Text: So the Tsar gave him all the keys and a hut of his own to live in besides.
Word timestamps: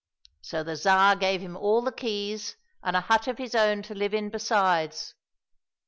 So 0.41 0.63
the 0.63 0.75
Tsar 0.75 1.15
gave 1.15 1.41
him 1.41 1.55
all 1.55 1.83
the 1.83 1.91
keys 1.91 2.55
and 2.81 2.95
a 2.95 3.01
hut 3.01 3.27
of 3.27 3.37
his 3.37 3.53
own 3.53 3.83
to 3.83 3.93
live 3.93 4.15
in 4.15 4.31
besides. 4.31 5.13